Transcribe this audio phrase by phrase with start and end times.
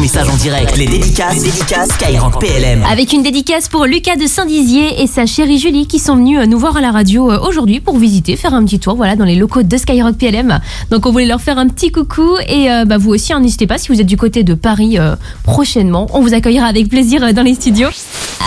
[0.00, 2.84] Les dédicaces, Skyrock PLM.
[2.88, 6.46] Avec une dédicace pour Lucas de Saint-Dizier et sa chérie Julie qui sont venus euh,
[6.46, 9.24] nous voir à la radio euh, aujourd'hui pour visiter, faire un petit tour voilà, dans
[9.24, 10.60] les locaux de Skyrock PLM.
[10.92, 13.66] Donc on voulait leur faire un petit coucou et euh, bah, vous aussi, hein, n'hésitez
[13.66, 14.98] pas si vous êtes du côté de Paris
[15.42, 16.06] prochainement.
[16.12, 17.88] On vous accueillera avec plaisir dans les studios.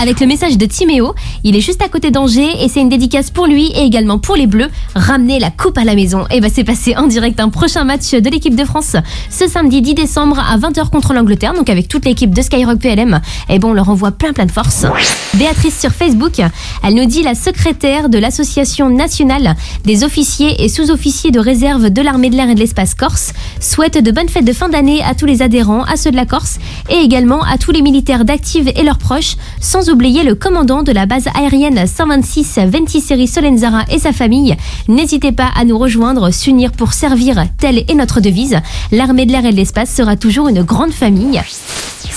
[0.00, 1.14] Avec le message de Timéo,
[1.44, 4.36] il est juste à côté d'Angers et c'est une dédicace pour lui et également pour
[4.36, 4.68] les Bleus.
[4.94, 6.24] Ramener la coupe à la maison.
[6.30, 8.96] Et bah c'est passé en direct un prochain match de l'équipe de France
[9.30, 11.54] ce samedi 10 décembre à 20h contre l'Angleterre.
[11.54, 13.20] Donc avec toute l'équipe de Skyrock PLM.
[13.48, 14.86] Et bon, on leur envoie plein plein de force.
[15.34, 16.40] Béatrice sur Facebook,
[16.82, 22.02] elle nous dit la secrétaire de l'association nationale des officiers et sous-officiers de réserve de
[22.02, 25.14] l'armée de l'air et de l'espace corse souhaite de bonnes fêtes de fin d'année à
[25.14, 28.70] tous les adhérents, à ceux de la Corse et également à tous les militaires d'Active
[28.74, 33.98] et leurs proches, sans oublier le commandant de la base aérienne 126 Ventiseri Solenzara et
[33.98, 34.56] sa famille.
[34.88, 38.58] N'hésitez pas à nous rejoindre, s'unir pour servir, telle est notre devise.
[38.92, 41.40] L'armée de l'air et de l'espace sera toujours une grande famille.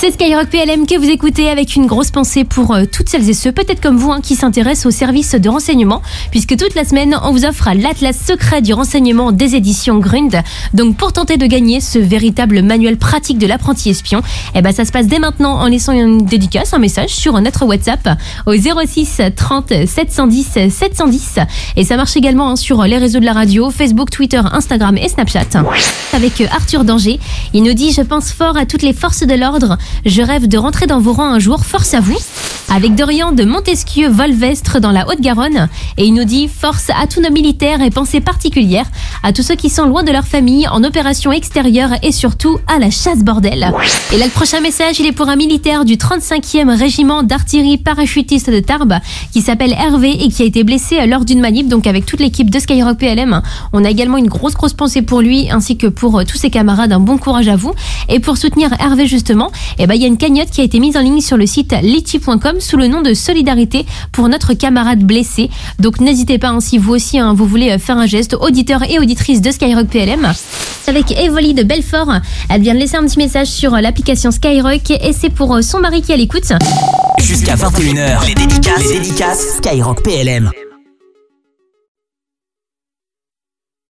[0.00, 3.34] C'est Skyrock PLM que vous écoutez avec une grosse pensée pour euh, toutes celles et
[3.34, 7.18] ceux, peut-être comme vous, hein, qui s'intéressent aux services de renseignement, puisque toute la semaine,
[7.24, 10.40] on vous offre l'Atlas secret du renseignement des éditions Grund.
[10.72, 14.22] Donc pour tenter de gagner ce véritable manuel pratique de l'apprenti espion,
[14.54, 17.66] eh ben, ça se passe dès maintenant en laissant une dédicace, un message sur notre
[17.66, 18.08] WhatsApp
[18.46, 21.40] au 06 30 710 710.
[21.74, 25.08] Et ça marche également hein, sur les réseaux de la radio, Facebook, Twitter, Instagram et
[25.08, 25.64] Snapchat.
[26.12, 27.18] Avec euh, Arthur Danger,
[27.52, 29.76] il nous dit Je pense fort à toutes les forces de l'ordre.
[30.04, 31.64] Je rêve de rentrer dans vos rangs un jour.
[31.64, 32.18] Force à vous.
[32.74, 35.68] Avec Dorian de Montesquieu Volvestre dans la Haute-Garonne.
[35.96, 38.86] Et il nous dit Force à tous nos militaires et pensée particulière
[39.22, 42.78] à tous ceux qui sont loin de leur famille, en opération extérieure et surtout à
[42.78, 43.72] la chasse bordel.
[44.12, 48.50] Et là, le prochain message, il est pour un militaire du 35e régiment d'artillerie parachutiste
[48.50, 48.98] de Tarbes
[49.32, 52.50] qui s'appelle Hervé et qui a été blessé lors d'une manip, donc avec toute l'équipe
[52.50, 53.42] de Skyrock PLM.
[53.72, 56.50] On a également une grosse, grosse pensée pour lui ainsi que pour euh, tous ses
[56.50, 56.92] camarades.
[56.92, 57.72] Un bon courage à vous.
[58.08, 60.80] Et pour soutenir Hervé, justement, eh ben, il y a une cagnotte qui a été
[60.80, 65.00] mise en ligne sur le site litchi.com sous le nom de Solidarité pour notre camarade
[65.00, 65.50] blessé.
[65.78, 68.82] Donc n'hésitez pas, hein, si vous aussi hein, vous voulez euh, faire un geste, auditeur
[68.88, 70.32] et auditrice de Skyrock PLM.
[70.86, 72.12] Avec Evoli de Belfort,
[72.48, 75.62] elle vient de laisser un petit message sur euh, l'application Skyrock et c'est pour euh,
[75.62, 76.52] son mari qui est à l'écoute.
[77.20, 80.50] Jusqu'à 21h, les dédicaces, les dédicaces Skyrock PLM.